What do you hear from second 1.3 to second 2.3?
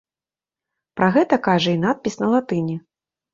кажа і надпіс на